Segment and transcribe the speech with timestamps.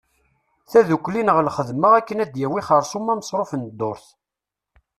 [0.71, 4.05] Taddukli neɣ lxedma akken ad yawi xersum amesruf n ddurt.